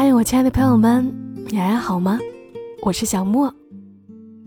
[0.00, 1.12] 嗨，我亲爱的朋友们，
[1.48, 2.20] 你还好吗？
[2.82, 3.52] 我是小莫，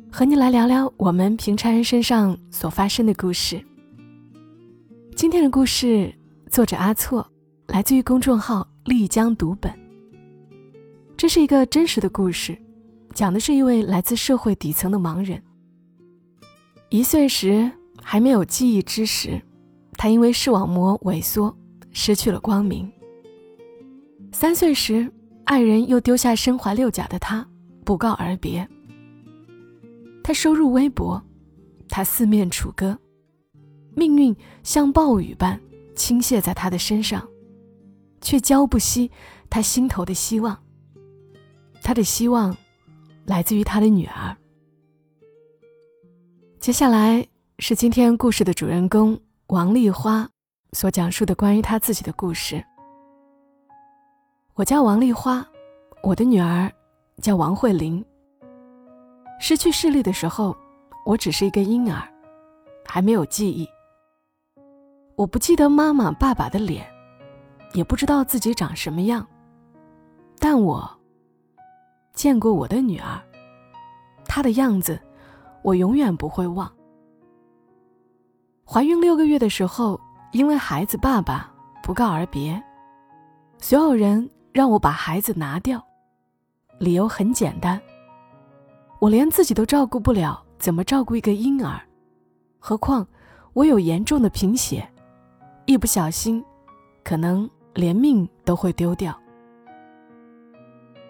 [0.09, 3.61] 和你来聊聊我们平常人身上所发生的故事。
[5.13, 6.15] 今天的故事
[6.49, 7.29] 作者阿措，
[7.67, 9.69] 来自于公众号丽江读本。
[11.17, 12.57] 这是一个真实的故事，
[13.13, 15.43] 讲的是一位来自社会底层的盲人。
[16.87, 17.69] 一岁时
[18.01, 19.41] 还没有记忆之时，
[19.97, 21.53] 他因为视网膜萎缩
[21.91, 22.89] 失去了光明。
[24.31, 25.11] 三岁时。
[25.51, 27.45] 爱人又丢下身怀六甲的他，
[27.83, 28.65] 不告而别。
[30.23, 31.21] 他收入微薄，
[31.89, 32.97] 他四面楚歌，
[33.93, 34.33] 命运
[34.63, 35.59] 像暴雨般
[35.93, 37.27] 倾泻在他的身上，
[38.21, 39.09] 却浇不熄
[39.49, 40.57] 他心头的希望。
[41.83, 42.55] 他的希望
[43.25, 44.33] 来自于他的女儿。
[46.61, 47.27] 接下来
[47.59, 50.29] 是今天故事的主人公王丽花
[50.71, 52.63] 所讲述的关于她自己的故事。
[54.53, 55.45] 我叫王丽花，
[56.03, 56.69] 我的女儿
[57.21, 58.03] 叫王慧玲。
[59.39, 60.55] 失去视力的时候，
[61.05, 62.03] 我只是一个婴儿，
[62.85, 63.65] 还没有记忆。
[65.15, 66.85] 我不记得妈妈、爸爸的脸，
[67.73, 69.25] 也不知道自己长什么样，
[70.37, 70.87] 但我
[72.13, 73.21] 见过我的女儿，
[74.25, 74.99] 她的样子，
[75.63, 76.69] 我永远不会忘。
[78.65, 79.99] 怀孕六个月的时候，
[80.33, 81.49] 因为孩子爸爸
[81.81, 82.61] 不告而别，
[83.59, 84.29] 所有人。
[84.53, 85.81] 让我把孩子拿掉，
[86.77, 87.81] 理由很简单。
[88.99, 91.81] 我连自己都照顾不了，怎么照顾一个婴儿？
[92.59, 93.07] 何况
[93.53, 94.87] 我有严重的贫血，
[95.65, 96.43] 一不小心，
[97.03, 99.17] 可能连命都会丢掉。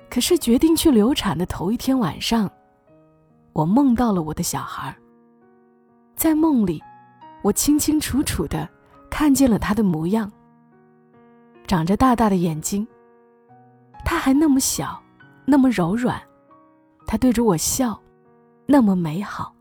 [0.10, 2.50] 可是决定去流产的头一天晚上，
[3.54, 4.96] 我梦到了我的小孩。
[6.16, 6.82] 在梦里，
[7.42, 8.70] 我清清楚楚的
[9.10, 10.32] 看见了他的模样，
[11.66, 12.88] 长着大大的眼睛。
[14.04, 15.02] 他还那么小，
[15.46, 16.22] 那么柔软，
[17.08, 18.00] 他对着我笑，
[18.66, 19.54] 那么美好。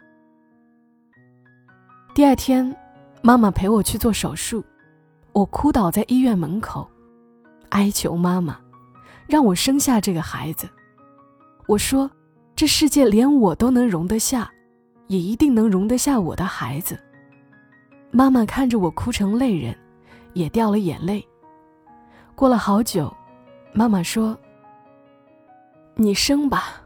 [2.15, 2.75] 第二天，
[3.23, 4.65] 妈妈陪我去做手术，
[5.33, 6.89] 我哭倒在医院门口，
[7.71, 8.59] 哀求妈妈，
[9.27, 10.69] 让我生下这个孩子。
[11.67, 12.11] 我说，
[12.57, 14.51] 这世界连我都能容得下，
[15.07, 16.99] 也一定能容得下我的孩子。
[18.11, 19.75] 妈妈看着我哭成泪人，
[20.33, 21.25] 也掉了眼泪。
[22.35, 23.15] 过了好久。
[23.73, 24.37] 妈妈说
[25.95, 26.83] ：“你生吧，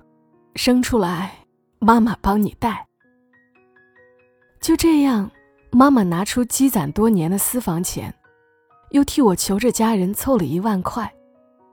[0.55, 1.33] 生出来，
[1.78, 2.87] 妈妈帮你带。”
[4.61, 5.31] 就这样，
[5.71, 8.15] 妈妈拿出积攒多年的私房钱，
[8.91, 11.12] 又替我求着家人凑了一万块，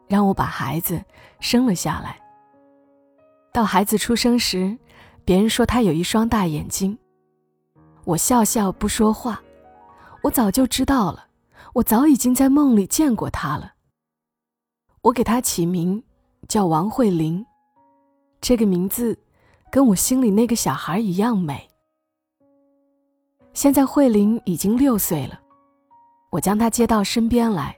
[0.08, 1.04] 让我把孩子
[1.40, 2.20] 生了下来。
[3.54, 4.78] 到孩子出生时，
[5.26, 6.98] 别人说他有一双大眼睛，
[8.06, 9.42] 我笑笑不说话。
[10.24, 11.28] 我早就知道了，
[11.74, 13.74] 我早已经在梦里见过他了。
[15.04, 16.04] 我给他起名
[16.48, 17.44] 叫王慧玲，
[18.40, 19.18] 这个名字
[19.72, 21.68] 跟我心里那个小孩一样美。
[23.52, 25.40] 现在慧玲已经六岁了，
[26.30, 27.76] 我将她接到身边来。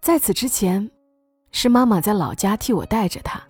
[0.00, 0.88] 在此之前，
[1.50, 3.42] 是妈妈在老家替我带着她。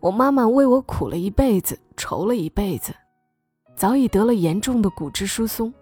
[0.00, 2.94] 我妈妈为我苦了一辈子，愁了一辈子，
[3.74, 5.72] 早已得了严重的骨质疏松，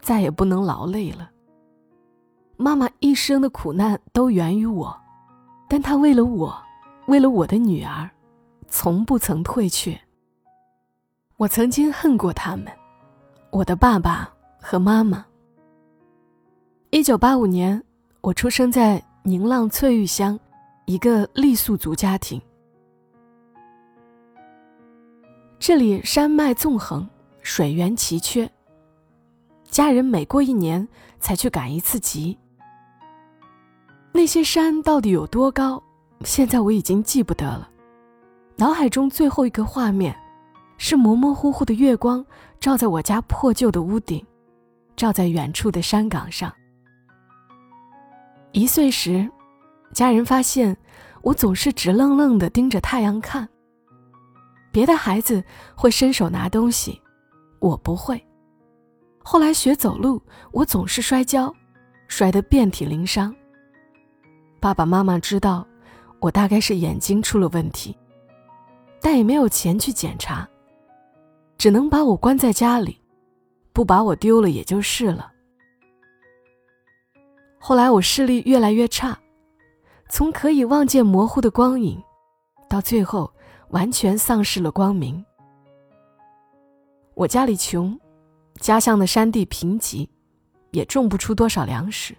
[0.00, 1.30] 再也不能劳累了。
[2.62, 4.96] 妈妈一生的苦难都源于我，
[5.68, 6.56] 但她为了我，
[7.06, 8.08] 为了我的女儿，
[8.68, 10.00] 从不曾退却。
[11.38, 12.68] 我曾经恨过他们，
[13.50, 15.26] 我的爸爸和妈妈。
[16.90, 17.82] 一九八五年，
[18.20, 20.38] 我出生在宁浪翠玉乡，
[20.84, 22.40] 一个傈僳族家庭。
[25.58, 27.08] 这里山脉纵横，
[27.40, 28.48] 水源奇缺，
[29.64, 30.86] 家人每过一年
[31.18, 32.38] 才去赶一次集。
[34.14, 35.82] 那些山到底有多高？
[36.22, 37.68] 现在我已经记不得了。
[38.56, 40.14] 脑海中最后一个画面，
[40.76, 42.24] 是模模糊糊的月光
[42.60, 44.24] 照在我家破旧的屋顶，
[44.94, 46.52] 照在远处的山岗上。
[48.52, 49.28] 一岁时，
[49.94, 50.76] 家人发现
[51.22, 53.48] 我总是直愣愣地盯着太阳看。
[54.70, 55.42] 别的孩子
[55.74, 57.00] 会伸手拿东西，
[57.60, 58.22] 我不会。
[59.24, 60.22] 后来学走路，
[60.52, 61.52] 我总是摔跤，
[62.08, 63.34] 摔得遍体鳞伤。
[64.62, 65.66] 爸爸妈妈知道，
[66.20, 67.98] 我大概是眼睛出了问题，
[69.00, 70.48] 但也没有钱去检查，
[71.58, 72.96] 只能把我关在家里，
[73.72, 75.32] 不把我丢了也就是了。
[77.58, 79.18] 后来我视力越来越差，
[80.08, 82.00] 从可以望见模糊的光影，
[82.68, 83.28] 到最后
[83.70, 85.24] 完全丧失了光明。
[87.14, 87.98] 我家里穷，
[88.60, 90.08] 家乡的山地贫瘠，
[90.70, 92.16] 也种不出多少粮食。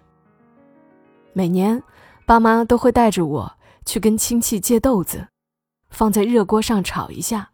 [1.32, 1.82] 每年。
[2.26, 5.28] 爸妈都会带着我去跟亲戚借豆子，
[5.90, 7.50] 放在热锅上炒一下，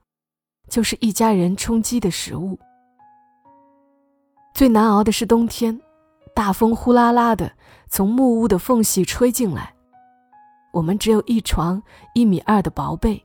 [0.69, 2.56] 就是一家人充饥的食物。
[4.55, 5.81] 最难熬的是冬天，
[6.34, 7.52] 大风呼啦啦的
[7.88, 9.75] 从木屋的缝隙吹进来，
[10.72, 11.82] 我们只有一床
[12.14, 13.25] 一米二的薄被，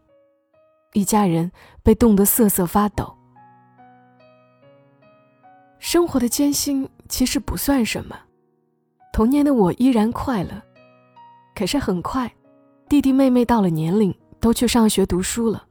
[0.94, 1.52] 一家人
[1.84, 3.16] 被冻得瑟瑟发抖。
[5.78, 8.18] 生活的艰辛其实不算什么，
[9.14, 10.60] 童年的我依然快乐。
[11.56, 12.32] 可是很快，
[12.90, 15.66] 弟弟妹妹到了年龄，都去上学读书了，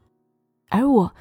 [0.70, 1.12] 而我，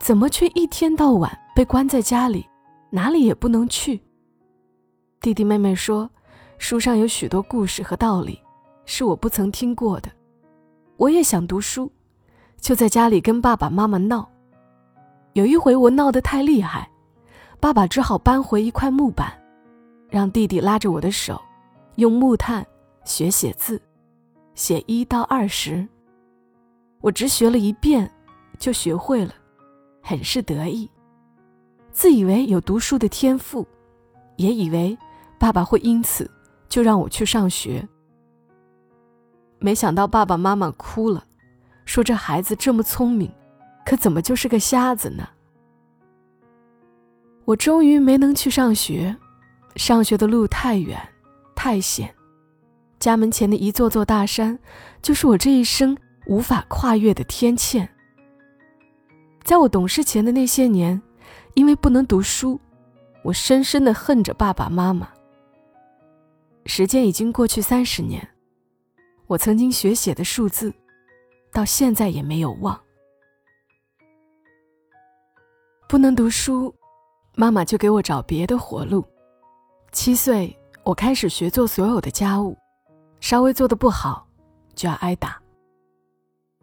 [0.00, 2.44] 怎么却一天到晚被关在家里？
[2.90, 4.00] 哪里也不能去。
[5.20, 6.08] 弟弟妹妹说，
[6.56, 8.40] 书上有许多故事和道理，
[8.86, 10.10] 是我不曾听过的。
[10.96, 11.92] 我也想读书，
[12.58, 14.26] 就在家里跟爸爸妈妈闹。
[15.34, 16.90] 有一回我闹得太厉害，
[17.60, 19.30] 爸爸只好搬回一块木板，
[20.08, 21.38] 让弟弟拉着我的手，
[21.96, 22.66] 用木炭
[23.08, 23.80] 学写字，
[24.54, 25.88] 写一到二十。
[27.00, 28.08] 我只学了一遍，
[28.58, 29.32] 就学会了，
[30.02, 30.88] 很是得意。
[31.90, 33.66] 自以为有读书的天赋，
[34.36, 34.96] 也以为
[35.38, 36.30] 爸爸会因此
[36.68, 37.88] 就让我去上学。
[39.58, 41.24] 没想到爸爸妈妈哭了，
[41.86, 43.32] 说这孩子这么聪明，
[43.86, 45.26] 可怎么就是个瞎子呢？
[47.46, 49.16] 我终于没能去上学，
[49.76, 51.00] 上学的路太远
[51.56, 52.14] 太险，
[52.98, 54.58] 家门前的一座座大山，
[55.02, 55.96] 就是我这一生
[56.26, 57.88] 无法跨越的天堑。
[59.44, 61.00] 在我懂事前的那些年。
[61.54, 62.60] 因为不能读书，
[63.24, 65.08] 我深深的恨着爸爸妈妈。
[66.66, 68.28] 时间已经过去三十年，
[69.26, 70.72] 我曾经学写的数字，
[71.50, 72.80] 到现在也没有忘。
[75.88, 76.72] 不能读书，
[77.34, 79.04] 妈妈就给我找别的活路。
[79.90, 82.56] 七岁，我开始学做所有的家务，
[83.20, 84.26] 稍微做的不好，
[84.74, 85.40] 就要挨打。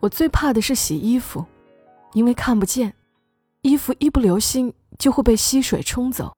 [0.01, 1.45] 我最怕的是洗衣服，
[2.13, 2.93] 因为看不见，
[3.61, 4.73] 衣服一不留心。
[4.97, 6.33] 就会被溪水冲走。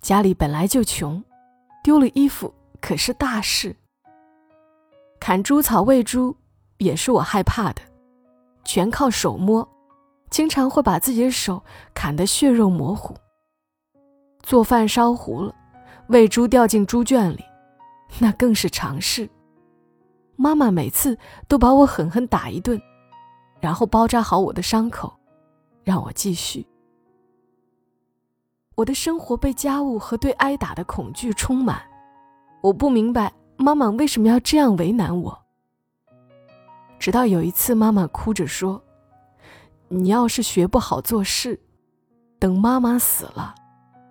[0.00, 1.22] 家里本来就穷，
[1.84, 3.76] 丢了衣服可是大事。
[5.20, 6.34] 砍猪草喂猪
[6.78, 7.82] 也是我害怕的，
[8.64, 9.68] 全靠手摸，
[10.30, 11.62] 经常会把自己的手
[11.92, 13.14] 砍得血肉模糊。
[14.42, 15.54] 做饭烧糊了，
[16.06, 17.44] 喂猪掉进猪圈里，
[18.18, 19.28] 那更是常事。
[20.36, 21.16] 妈妈每次
[21.46, 22.80] 都把我狠狠打一顿，
[23.60, 25.12] 然后包扎好我的伤口，
[25.84, 26.66] 让我继续。
[28.74, 31.82] 我的生活被家务和对挨打的恐惧充满，
[32.62, 35.38] 我不明白妈妈为什么要这样为难我。
[36.98, 38.82] 直到有一次，妈妈哭着说
[39.88, 41.60] ：“你要是学不好做事，
[42.38, 43.54] 等妈妈死了，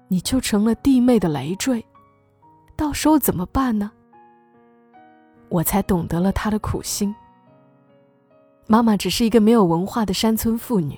[0.08, 1.84] 你就成了弟妹的累赘，
[2.82, 3.92] 到时候怎么办呢？”
[5.50, 7.14] 我才懂得了他的苦心。
[8.66, 10.98] 妈妈只是一个没有文化的山村妇女，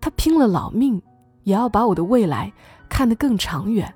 [0.00, 1.00] 她拼了老命
[1.44, 2.52] 也要把我的未来。
[2.88, 3.92] 看得更长远。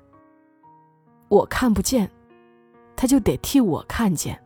[1.29, 2.09] 我看不见，
[2.95, 4.37] 她就得替我看见。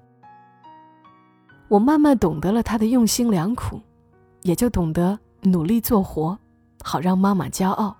[1.68, 3.80] 我慢慢懂得了他的用心良苦，
[4.42, 6.38] 也就懂得努力做活，
[6.84, 7.96] 好让妈妈骄傲。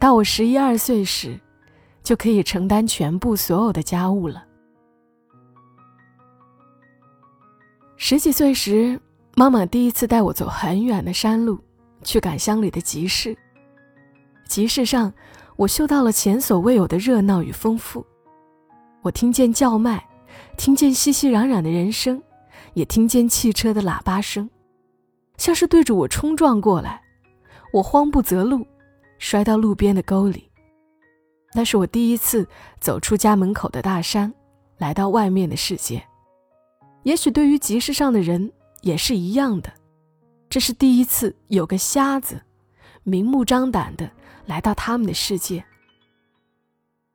[0.00, 1.40] 到我十一二岁时，
[2.06, 4.46] 就可以承担全部所有的家务了。
[7.96, 9.00] 十几岁时，
[9.34, 11.58] 妈妈第一次带我走很远的山路，
[12.04, 13.36] 去赶乡里的集市。
[14.46, 15.12] 集市上，
[15.56, 18.06] 我嗅到了前所未有的热闹与丰富。
[19.02, 20.08] 我听见叫卖，
[20.56, 22.22] 听见熙熙攘攘的人声，
[22.74, 24.48] 也听见汽车的喇叭声，
[25.38, 27.02] 像是对着我冲撞过来。
[27.72, 28.64] 我慌不择路，
[29.18, 30.48] 摔到路边的沟里。
[31.56, 32.46] 那是我第一次
[32.78, 34.30] 走出家门口的大山，
[34.76, 36.06] 来到外面的世界。
[37.02, 39.72] 也许对于集市上的人也是一样的，
[40.50, 42.42] 这是第一次有个瞎子，
[43.04, 44.10] 明目张胆的。
[44.44, 45.64] 来到他们的世界，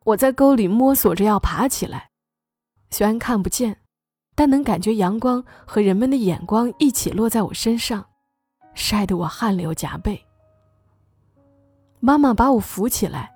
[0.04, 2.10] 我在沟里摸索着要爬起来，
[2.90, 3.78] 虽然看不见，
[4.36, 8.06] 但能感觉阳光和人们的眼光一起落在我身上，
[8.74, 10.22] 晒得我汗流浃背。
[12.02, 13.31] 妈妈把我扶起来，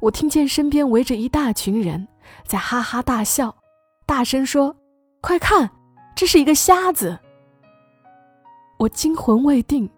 [0.00, 2.08] 我听见身边围着一大群人
[2.46, 3.54] 在哈哈大笑，
[4.06, 4.74] 大声说
[5.20, 5.70] ：“快看，
[6.16, 7.18] 这是一个瞎子！”
[8.78, 9.88] 我惊魂未定，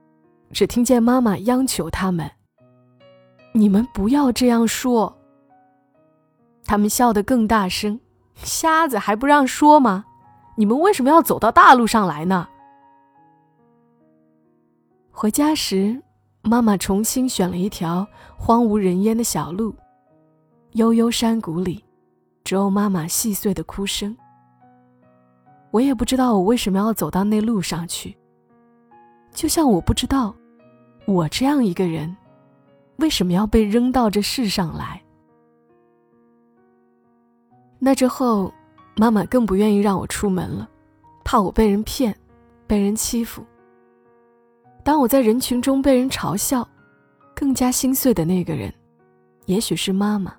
[0.51, 2.29] 只听见妈妈央求他们。
[3.53, 5.17] 你们不要这样说。
[6.65, 8.01] 他们笑得更大声，
[8.35, 10.05] 瞎子还不让说吗？
[10.57, 12.49] 你们为什么要走到大路上来呢？
[15.13, 16.03] 回家时，
[16.43, 18.07] 妈妈重新选了一条
[18.37, 19.75] 荒无人烟的小路，
[20.73, 21.85] 悠悠山谷里，
[22.45, 24.17] 只有妈妈细碎的哭声。
[25.71, 28.17] 我也不知道我为什么要走到那路上去。
[29.33, 30.35] 就像我不知道，
[31.07, 32.15] 我这样一个人，
[32.97, 35.03] 为什么要被扔到这世上来。
[37.79, 38.53] 那之后，
[38.97, 40.69] 妈妈更不愿意让我出门了，
[41.25, 42.15] 怕我被人骗，
[42.67, 43.45] 被人欺负。
[44.83, 46.67] 当我在人群中被人嘲笑，
[47.35, 48.73] 更加心碎的那个人，
[49.47, 50.35] 也许是妈妈。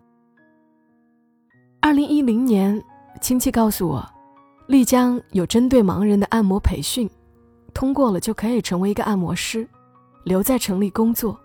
[1.84, 2.82] 二零一零年，
[3.20, 4.10] 亲戚告诉我，
[4.68, 7.10] 丽江有针对盲人的按摩培训。
[7.74, 9.68] 通过了就可以成为一个按摩师，
[10.24, 11.38] 留在城里工作。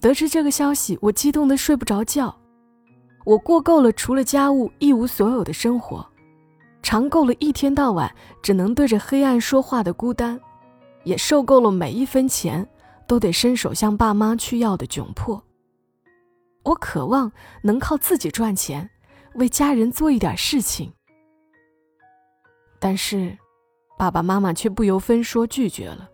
[0.00, 2.34] 得知这个消息，我激动的睡不着觉。
[3.26, 6.06] 我过够了除了家务一无所有的生活，
[6.82, 8.10] 尝够了一天到晚
[8.40, 10.40] 只能对着黑暗说话的孤单，
[11.04, 12.66] 也受够了每一分钱
[13.06, 15.44] 都得伸手向爸妈去要的窘迫。
[16.62, 18.90] 我渴望能靠自己赚钱，
[19.34, 20.92] 为家人做一点事情。
[22.78, 23.38] 但是。
[23.98, 26.08] 爸爸妈妈却不由分说拒绝了，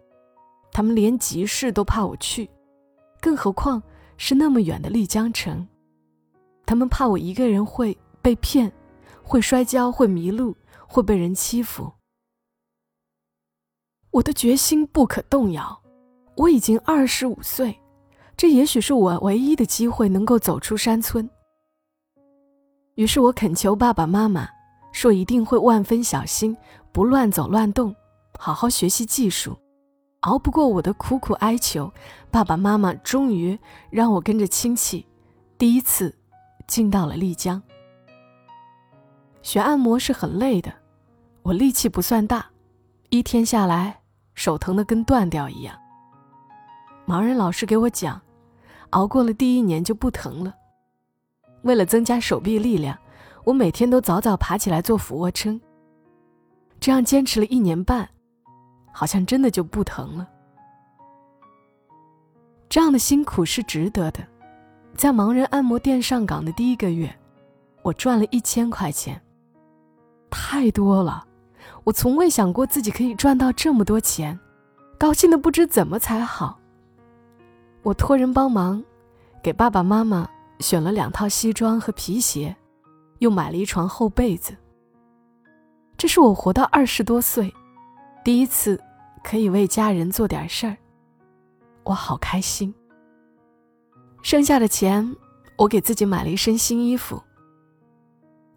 [0.73, 2.51] 他们连集市都怕我去，
[3.21, 3.81] 更何况
[4.17, 5.69] 是那么远的丽江城。
[6.67, 8.73] 他们怕我一个人会被骗，
[9.23, 10.57] 会摔跤，会迷路，
[10.89, 11.93] 会被人欺负。
[14.11, 15.81] 我的决心不可动摇，
[16.39, 17.79] 我已经二十五岁，
[18.37, 21.29] 这也许是我唯一的机会，能够走出山村。
[22.95, 24.49] 于是我恳求爸爸妈妈。
[24.93, 26.57] 说一定会万分小心，
[26.91, 27.95] 不乱走乱动，
[28.39, 29.55] 好好学习技术。
[30.21, 31.93] 熬不过我的苦苦哀求，
[32.31, 33.59] 爸爸妈妈终于
[33.91, 35.05] 让我跟着亲戚，
[35.59, 36.17] 第一次
[36.67, 37.63] 进到了丽江。
[39.43, 40.73] 学按摩是很累的，
[41.43, 42.47] 我力气不算大，
[43.11, 44.01] 一天下来
[44.33, 45.79] 手疼的跟断掉一样。
[47.07, 48.19] 盲人老师给我讲，
[48.91, 50.55] 熬过了第一年就不疼了。
[51.63, 52.97] 为了增加手臂力量。
[53.47, 55.61] 我每天都早早爬起来做俯卧撑，
[56.81, 58.09] 这样坚持了一年半，
[58.93, 60.29] 好像真的就不疼了。
[62.69, 64.19] 这样的辛苦是值得的。
[64.97, 67.17] 在盲人按摩店上岗的第一个月，
[67.83, 69.23] 我赚了一千块钱，
[70.29, 71.25] 太多了，
[71.85, 74.37] 我从未想过自己可以赚到这么多钱，
[74.99, 76.59] 高兴的不知怎么才好。
[77.87, 78.83] 我托人帮忙，
[79.41, 80.29] 给爸爸妈妈
[80.59, 82.55] 选了两套西装和皮鞋。
[83.21, 84.55] 又买了一床厚被子。
[85.97, 87.55] 这是我活到二十多岁，
[88.25, 88.79] 第一次
[89.23, 90.77] 可以为家人做点事儿，
[91.85, 92.75] 我好开心。
[94.21, 95.17] 剩下的钱，
[95.57, 97.23] 我给自己买了一身新衣服。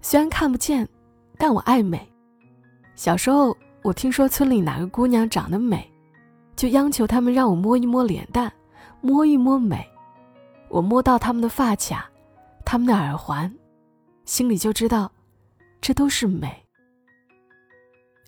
[0.02, 0.90] 虽然看不见，
[1.38, 2.12] 但我爱美。
[2.96, 5.88] 小时候，我听说村里哪个姑娘长得美，
[6.56, 8.52] 就央求他们让我摸一摸脸蛋，
[9.02, 9.88] 摸一摸美。
[10.68, 12.10] 我摸到他们的发卡，
[12.66, 13.54] 他们的耳环。
[14.26, 15.12] 心里就知道，
[15.82, 16.64] 这都是美。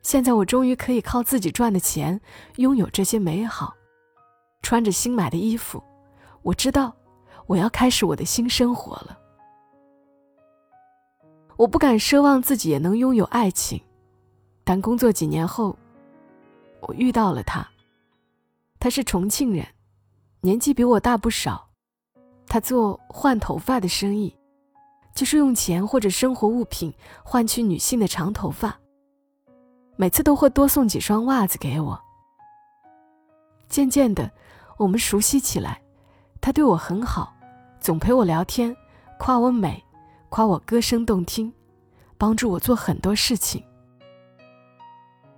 [0.01, 2.19] 现在我终于可以靠自己赚的钱
[2.55, 3.75] 拥有这些美好，
[4.63, 5.83] 穿着新买的衣服，
[6.41, 6.91] 我知道
[7.45, 9.19] 我要开始我的新生活了。
[11.55, 13.79] 我不敢奢望自己也能拥有爱情，
[14.63, 15.77] 但工作几年后，
[16.79, 17.67] 我遇到了他。
[18.79, 19.63] 他是重庆人，
[20.43, 21.69] 年纪比我大不少，
[22.47, 24.35] 他做换头发的生意。
[25.13, 28.79] 就是用钱或者生活物品换取女性的长头发，
[29.97, 32.01] 每次都会多送几双袜子给我。
[33.67, 34.31] 渐渐的，
[34.77, 35.81] 我们熟悉起来，
[36.39, 37.33] 他对我很好，
[37.81, 38.75] 总陪我聊天，
[39.19, 39.83] 夸我美，
[40.29, 41.53] 夸我歌声动听，
[42.17, 43.61] 帮助我做很多事情。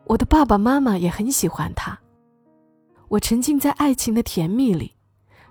[0.06, 2.00] 我的爸爸妈妈也很喜欢他，
[3.14, 4.92] 我沉浸在爱情的甜蜜里，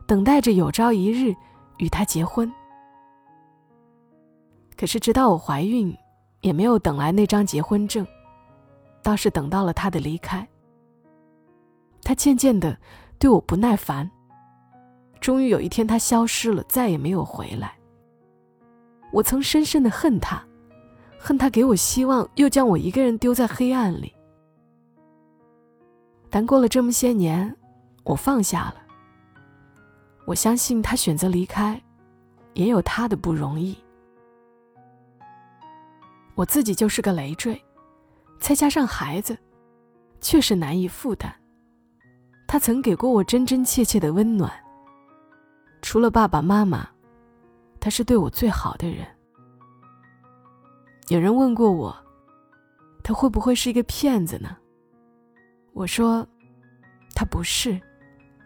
[0.05, 1.33] 等待着有朝一日
[1.79, 2.53] 与他结婚。
[4.77, 5.97] 可是，直到我怀孕，
[6.41, 8.05] 也没有等来那张结婚证，
[9.01, 10.45] 倒是等到了他的离开。
[12.03, 12.77] 他渐渐的
[13.17, 14.11] 对我不耐烦，
[15.21, 17.77] 终于有一天他消失了，再也没有回来。
[19.13, 20.45] 我曾深深的恨他，
[21.17, 24.13] 恨他给我希望，又将我一个人丢在黑暗里。
[26.35, 27.55] 但过了这么些年，
[28.05, 28.77] 我放下了。
[30.25, 31.79] 我相信他选择离开，
[32.55, 33.77] 也有他的不容易。
[36.35, 37.63] 我自己就是个累赘，
[38.41, 39.37] 再加上孩子，
[40.23, 41.31] 确实难以负担。
[42.47, 44.51] 他曾给过我真真切切的温暖。
[45.83, 46.89] 除了爸爸妈妈，
[47.79, 49.07] 他是对我最好的人。
[51.09, 51.95] 有人问过我，
[53.03, 54.57] 他会不会是一个骗子呢？
[55.75, 56.27] 我说，
[57.15, 57.81] 他不是，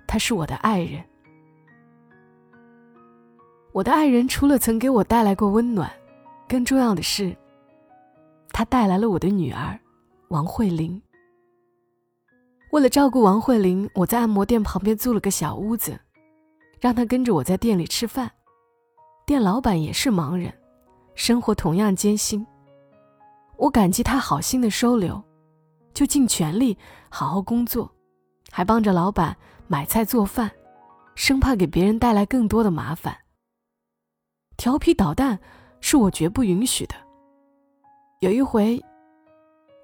[0.06, 1.02] 他是我的爱人。
[3.72, 5.90] 我的爱人除了曾给我带来过温暖，
[6.48, 7.36] 更重要的是。
[8.52, 9.78] 他带来了我的女儿，
[10.28, 11.02] 王慧玲。
[12.70, 15.98] 为了照顾王慧玲，我在按摩店旁边租了个小屋子，
[16.80, 18.30] 让她跟着我在店里吃饭。
[19.26, 20.52] 店老板也是盲人，
[21.14, 22.46] 生活同样艰辛。
[23.56, 25.22] 我感激他好心的收留，
[25.96, 26.76] 就尽全力
[27.08, 27.90] 好好工作，
[28.50, 29.34] 还帮着老板
[29.66, 30.50] 买菜做饭，
[31.14, 33.16] 生怕给别人带来更多的麻烦。
[34.58, 35.40] 调皮捣蛋
[35.80, 36.94] 是我绝不允许的。
[38.20, 38.78] 有一回，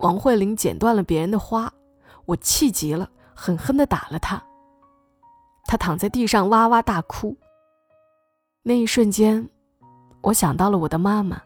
[0.00, 1.72] 王慧玲剪断了别人的花。
[2.26, 4.42] 我气极了，狠狠地打了她。
[5.64, 7.34] 她躺在地上哇哇大哭。
[8.62, 9.48] 那一瞬间，
[10.20, 11.40] 我想到了我的妈妈，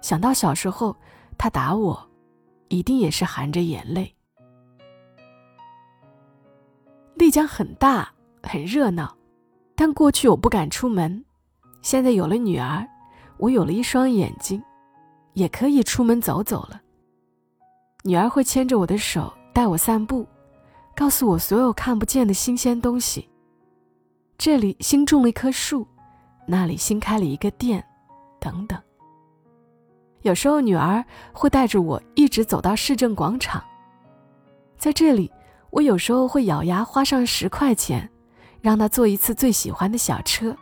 [0.00, 0.94] 想到小时候
[1.36, 2.08] 她打我，
[2.68, 4.14] 一定也是含着眼泪。
[7.14, 9.16] 丽江很大，很热闹，
[9.74, 11.24] 但过去我不敢出门。
[11.82, 12.86] 现在有了女儿，
[13.38, 14.62] 我有了一双眼睛，
[15.32, 16.80] 也可以出门走走了。
[18.04, 19.32] 女儿会牵着我的手。
[19.56, 20.26] 带我散步，
[20.94, 23.26] 告诉我所有看不见的新鲜东西。
[24.36, 25.88] 这里新种了一棵树，
[26.46, 27.82] 那里新开了一个店，
[28.38, 28.78] 等等。
[30.26, 33.62] 有时候女儿会带着我一直走到市政广场，
[34.76, 35.30] 在这里，
[35.70, 38.10] 我有时候会咬牙花上十块钱，
[38.60, 40.56] 让她坐一次最喜欢的小车。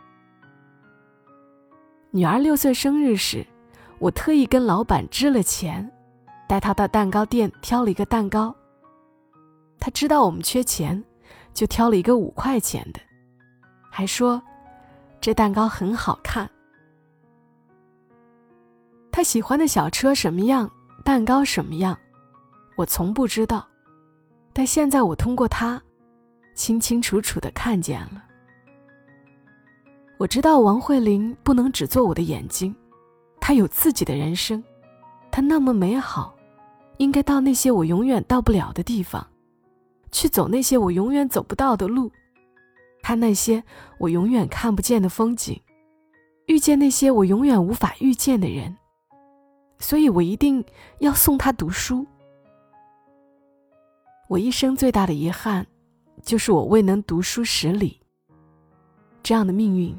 [2.11, 3.43] 女儿六岁生日时，
[3.97, 5.91] 我特意跟老板支了钱，
[6.47, 8.55] 带她到蛋糕店挑了一个蛋糕。
[9.79, 11.03] 他知道我们缺钱，
[11.55, 12.99] 就挑了一个五块钱的，
[13.89, 14.39] 还说
[15.19, 16.47] 这蛋糕很好看。
[19.15, 20.69] 他喜欢的小车什么样，
[21.05, 21.97] 蛋糕什么样，
[22.75, 23.65] 我从不知道，
[24.51, 25.81] 但现在我通过他，
[26.53, 28.21] 清清楚楚的看见了。
[30.17, 32.75] 我知道王慧玲不能只做我的眼睛，
[33.39, 34.61] 她有自己的人生，
[35.31, 36.35] 她那么美好，
[36.97, 39.25] 应该到那些我永远到不了的地方。
[40.11, 42.11] 去走那些我永远走不到的路，
[43.01, 43.63] 看那些
[43.97, 45.57] 我永远看不见的风景，
[46.47, 48.75] 遇见那些我永远无法遇见的人。
[49.79, 50.63] 所以我一定
[50.99, 52.05] 要送他读书。
[54.27, 55.65] 我一生最大的遗憾，
[56.23, 58.01] 就是我未能读书十里。
[59.21, 59.95] 这样的命运，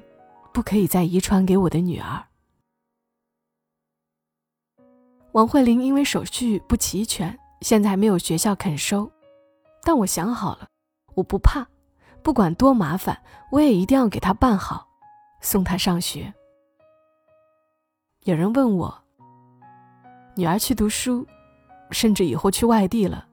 [0.52, 2.24] 不可以再遗传给我的女儿。
[5.32, 9.10] 王慧玲因为手续不齐全，现在还没有学校肯收。
[9.82, 10.66] 但我想好了，
[11.14, 11.66] 我不怕，
[12.22, 14.88] 不管多麻烦，我也一定要给她办好，
[15.40, 16.32] 送她上学。
[18.24, 19.04] 有人问我，
[20.38, 21.26] 女儿去读书，
[21.90, 23.26] 甚至以后去外地了，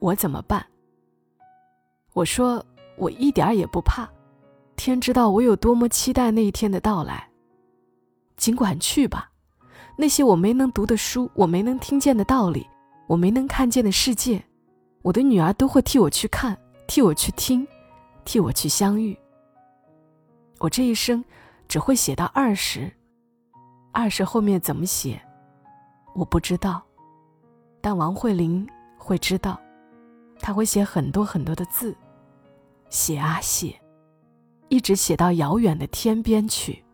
[0.00, 0.66] 我怎么办？
[2.12, 2.64] 我说
[2.96, 4.08] 我一点儿也不怕，
[4.74, 7.28] 天知道我有多么期待那一天的到来。
[8.36, 9.30] 尽管去吧，
[9.96, 12.66] 那些我没能读的书，我没能听见的道理，
[13.06, 14.42] 我没能看见的世界。
[15.02, 16.58] 我的女儿都会替我去看，
[16.88, 17.64] 替我去听，
[18.24, 19.16] 替我去相遇。
[20.58, 21.24] 我这一生
[21.68, 22.92] 只会写到二十，
[23.92, 25.22] 二十后面怎么写，
[26.14, 26.82] 我不知道。
[27.80, 28.66] 但王慧玲
[28.98, 29.58] 会知道，
[30.38, 31.96] 她会写很多很多的字，
[32.88, 33.80] 写啊写，
[34.68, 36.84] 一直写到遥远的天边去。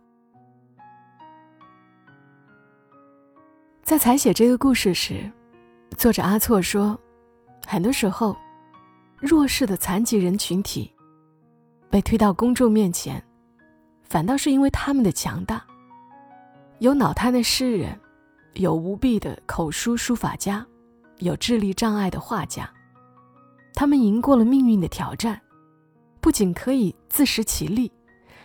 [3.82, 5.30] 在采写这个故事时，
[5.96, 6.98] 作者阿措说。
[7.68, 8.36] 很多时候，
[9.18, 10.92] 弱势的残疾人群体
[11.90, 13.20] 被推到公众面前，
[14.04, 15.64] 反倒是因为他们的强大。
[16.78, 17.98] 有脑瘫的诗人，
[18.56, 20.66] 有无臂的口书书法家，
[21.18, 22.68] 有智力障碍的画家，
[23.74, 25.38] 他们赢过了命运的挑战，
[26.22, 27.92] 不仅可以自食其力，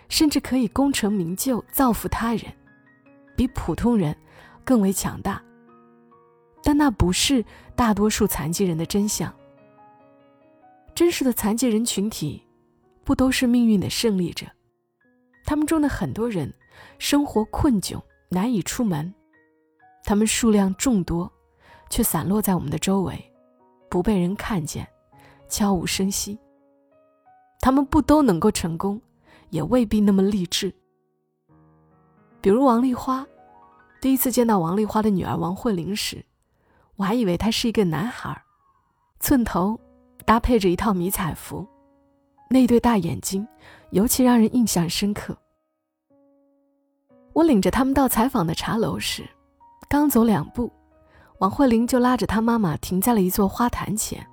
[0.09, 2.53] 甚至可以功成名就，造福他人，
[3.37, 4.13] 比普通人
[4.65, 5.41] 更为强大。
[6.61, 7.43] 但那不是
[7.73, 9.33] 大多数残疾人的真相。
[10.93, 12.43] 真实的残疾人群体，
[13.05, 14.45] 不都是命运的胜利者？
[15.45, 16.53] 他们中的很多人
[16.99, 19.11] 生活困窘，难以出门；
[20.11, 21.31] 他们数量众多，
[21.89, 23.33] 却散落在我们的周围，
[23.89, 24.85] 不被人看见，
[25.47, 26.37] 悄无声息。
[27.61, 29.01] 他们不都能够成功，
[29.51, 30.69] 也未必那么励志。
[32.41, 33.25] 比如王丽花，
[34.01, 36.21] 第一次见到王丽花的女儿王慧玲时。
[36.97, 38.37] 我还以为他是一个男孩，
[39.21, 39.79] 寸头，
[40.25, 41.65] 搭配着一套迷彩服，
[42.49, 43.47] 那对大眼睛
[43.91, 45.37] 尤其让人印象深刻。
[47.31, 49.25] 我领着他们到采访的茶楼时，
[49.91, 50.71] 刚走两步，
[51.39, 54.25] 王慧玲就拉着她妈妈停在了一座花坛前。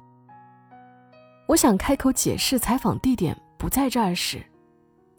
[1.49, 4.41] 我想开口解释采访地点不在这儿时，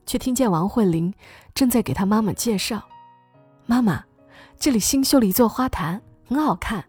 [0.06, 1.14] 却听见王慧玲
[1.54, 2.82] 正在给她妈妈介绍
[3.68, 4.02] ：“妈妈，
[4.58, 6.86] 这里新修了一座花坛，很好看。”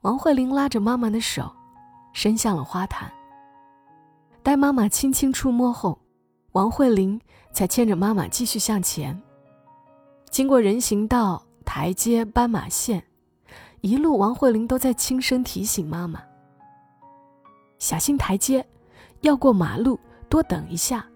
[0.00, 1.52] 王慧玲拉着妈妈的手，
[2.14, 3.12] 伸向了花坛。
[4.42, 6.00] 待妈妈轻轻触摸后，
[6.52, 7.20] 王慧玲
[7.52, 9.20] 才牵着妈妈继续向前。
[10.30, 13.00] 经过人行道、台阶、斑马线，
[13.80, 16.20] 一路王慧玲都在轻声提醒妈妈
[17.78, 18.66] ：“小心台阶，
[19.20, 19.96] 要过马路，
[20.28, 21.06] 多等一下。”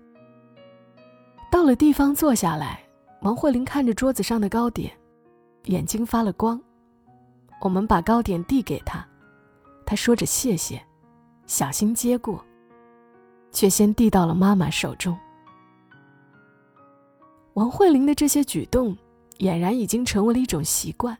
[1.50, 2.84] 到了地方坐下来，
[3.22, 4.96] 王慧玲看着桌子上的糕点，
[5.64, 6.62] 眼睛发了光。
[7.60, 9.04] 我们把糕点递给她，
[9.84, 10.80] 她说着谢谢，
[11.46, 12.40] 小心接过。
[13.50, 15.18] 却先递到了妈妈手中。
[17.54, 18.96] 王慧玲的这些举动，
[19.38, 21.16] 俨然已经成为了一种习惯。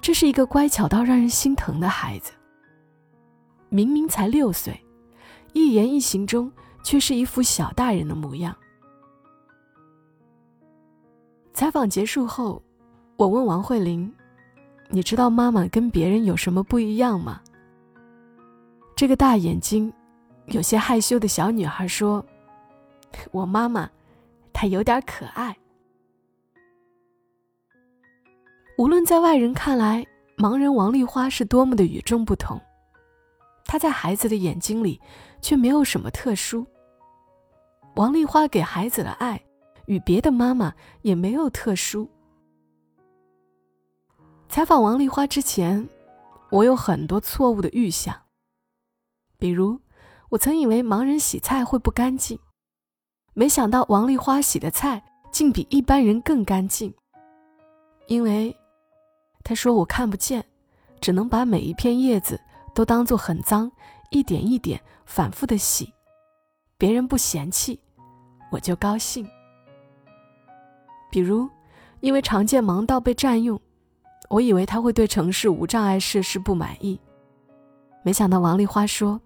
[0.00, 2.32] 这是一个乖巧到让人心疼的孩子。
[3.68, 4.80] 明明才六岁，
[5.52, 6.50] 一言一行中
[6.82, 8.56] 却是一副小大人的模样。
[11.52, 12.62] 采访结束后，
[13.16, 14.12] 我问王慧玲
[14.90, 17.40] ：“你知道妈妈跟别人有什么不一样吗？”
[18.94, 19.92] 这个大眼睛。
[20.50, 22.24] 有些害羞的小女孩说
[23.32, 23.90] ：“我妈妈，
[24.52, 25.56] 她有点可爱。
[28.78, 32.60] 无论在外人看来，盲人王丽花是多么的与众不同，
[33.64, 35.00] 她在孩子的眼睛里
[35.40, 36.66] 却没有什么特殊。
[37.94, 39.42] 王丽花给孩子的爱，
[39.86, 42.08] 与别的妈妈也没有特殊。
[44.48, 45.88] 采访王丽花之前，
[46.50, 48.14] 我有很多错误的预想，
[49.38, 49.80] 比如。”
[50.28, 52.36] 我曾以为盲人洗菜会不干净，
[53.32, 56.92] 没想到王丽花洗的菜竟比一般人更干净。
[58.08, 58.54] 因为，
[59.48, 60.44] 他说我看不见，
[61.00, 62.40] 只能把每一片叶子
[62.74, 63.70] 都当做很脏，
[64.10, 65.94] 一点一点反复的洗，
[66.76, 67.80] 别人不嫌弃，
[68.50, 69.24] 我就高兴。
[71.12, 71.48] 比如，
[72.00, 73.60] 因为常见盲道被占用，
[74.30, 77.00] 我以为他会对城市无障碍设施不满意，
[78.02, 79.20] 没想到王丽花说。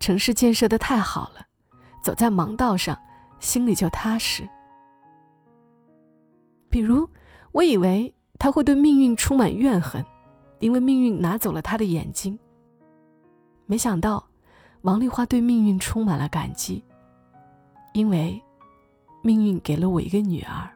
[0.00, 1.46] 城市建设的太好了，
[2.02, 3.00] 走在盲道上，
[3.40, 4.46] 心里就踏实。
[6.68, 7.08] 比如，
[7.52, 10.04] 我以为他会对命运充满怨恨，
[10.58, 12.36] 因为命运拿走了他的眼睛。
[13.66, 14.26] 没想到，
[14.80, 16.82] 王丽花对命运充满了感激，
[17.92, 18.42] 因为
[19.22, 20.68] 命运给了我一个女儿。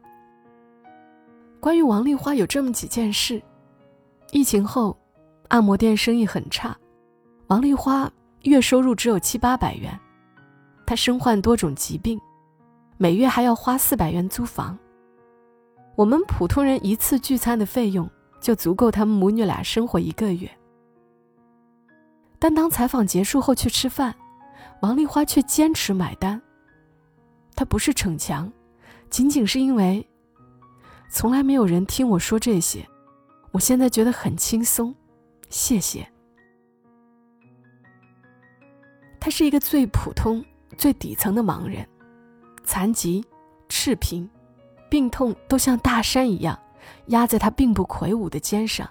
[1.59, 3.43] 关于王丽花有这么几件事：
[4.31, 4.97] 疫情后，
[5.49, 6.73] 按摩店生意很差，
[7.47, 8.09] 王丽花。
[8.43, 9.99] 月收入只有七八百元，
[10.85, 12.17] 她身患多种疾病，
[12.95, 14.79] 每月还要花四百元租房。
[15.97, 18.07] 我们普通人一次聚餐的费用
[18.39, 20.47] 就足够他们母女俩生活一个月。
[22.37, 24.15] 但当采访结束后去吃饭，
[24.83, 26.39] 王丽花却坚持买单。
[27.55, 28.53] 她不是逞强，
[29.09, 30.07] 仅仅是因为
[31.09, 32.87] 从来没有人听我说这些，
[33.51, 34.93] 我现在觉得很轻松。
[35.49, 36.07] 谢谢。
[39.19, 40.45] 他是一个最普通、
[40.77, 41.83] 最底层的盲人，
[42.63, 43.25] 残疾、
[43.67, 44.29] 赤贫、
[44.89, 46.57] 病痛都像大山一样
[47.07, 48.89] 压在他并不魁梧的肩上。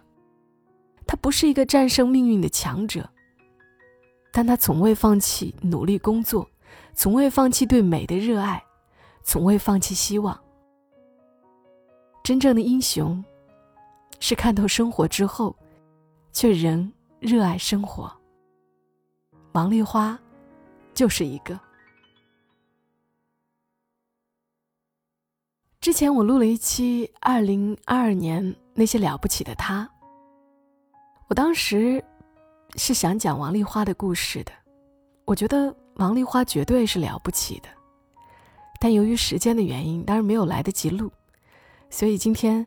[1.07, 3.09] 他不是一个战胜命运的强者，
[4.33, 6.49] 但他从未放弃努力工作，
[6.95, 8.63] 从未放弃对美的热爱，
[9.23, 10.39] 从未放弃希望。
[12.23, 13.25] 真正的英雄，
[14.19, 15.57] 是看透生活之后，
[16.33, 18.13] 却仍热爱生活。
[19.53, 20.19] 王丽花。
[20.97, 21.61] 就是一个。
[25.87, 29.89] 之前我录了一期二零二二年那些了不起的他，
[31.29, 32.05] 我当时
[32.75, 34.51] 是想讲王丽花的故事的。
[35.27, 37.69] 我觉得王丽花绝对是了不起的，
[38.81, 41.09] 但由于时间的原因，当然没有来得及录，
[41.89, 42.67] 所以今天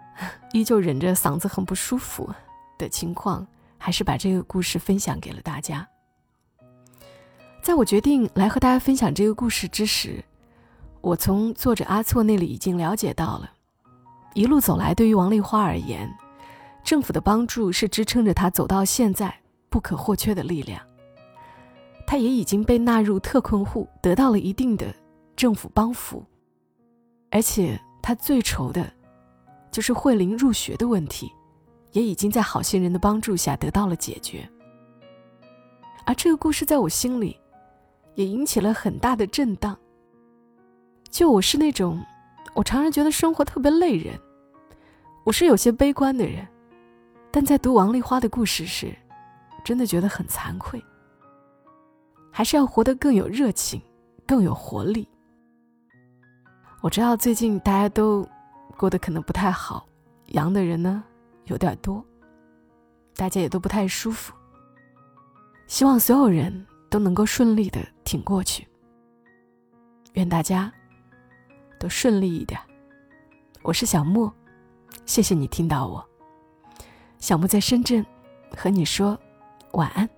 [0.52, 2.30] 依旧忍着嗓子很不舒服
[2.76, 3.46] 的情况，
[3.78, 5.88] 还是把这个故事分享给了大家。
[7.62, 10.22] 在我决定来和大家分享这个故事之时，
[11.00, 13.50] 我从作者阿措那里已经了解到了，
[14.34, 16.12] 一路走来，对于王丽花而言，
[16.84, 19.34] 政府的帮助是支撑着她走到现在
[19.68, 20.80] 不可或缺的力量。
[22.06, 24.94] 她也已经被纳入特困户，得到了一定的
[25.36, 26.24] 政府帮扶，
[27.30, 28.92] 而且她最愁的，
[29.70, 31.30] 就是慧玲入学的问题，
[31.92, 34.48] 也已经在好心人的帮助下得到了解决。
[36.04, 37.38] 而这个故事在我心里。
[38.14, 39.78] 也引起了很大的震荡。
[41.10, 42.04] 就我是那种，
[42.54, 44.18] 我常常觉得生活特别累人，
[45.24, 46.46] 我是有些悲观的人，
[47.30, 48.94] 但在读王丽花的故事时，
[49.64, 50.82] 真的觉得很惭愧。
[52.30, 53.80] 还是要活得更有热情，
[54.26, 55.08] 更有活力。
[56.80, 58.24] 我知道最近大家都
[58.76, 59.88] 过得可能不太好，
[60.26, 61.02] 阳的人呢
[61.46, 62.04] 有点多，
[63.16, 64.32] 大家也都不太舒服。
[65.66, 68.66] 希望所有人都能够顺利的挺过去。
[70.12, 70.72] 愿大家
[71.78, 72.60] 都顺利一点。
[73.62, 74.32] 我是小莫，
[75.06, 76.04] 谢谢你听到我。
[77.18, 78.04] 小莫在深圳，
[78.56, 79.18] 和你说
[79.72, 80.08] 晚安。